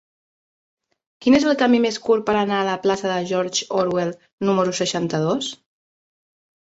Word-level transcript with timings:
Quin 1.25 1.35
és 1.39 1.43
el 1.49 1.57
camí 1.61 1.81
més 1.83 1.99
curt 2.07 2.25
per 2.29 2.33
anar 2.39 2.61
a 2.61 2.65
la 2.69 2.77
plaça 2.85 3.11
de 3.11 3.17
George 3.33 3.67
Orwell 3.81 4.15
número 4.51 4.73
seixanta-dos? 4.81 5.51